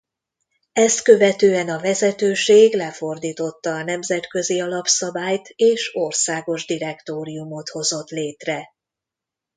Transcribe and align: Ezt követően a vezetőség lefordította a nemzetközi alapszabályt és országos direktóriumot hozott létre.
Ezt 0.73 1.01
követően 1.03 1.69
a 1.69 1.79
vezetőség 1.79 2.75
lefordította 2.75 3.69
a 3.73 3.83
nemzetközi 3.83 4.59
alapszabályt 4.61 5.47
és 5.55 5.89
országos 5.95 6.65
direktóriumot 6.65 7.69
hozott 7.69 8.09
létre. 8.09 8.67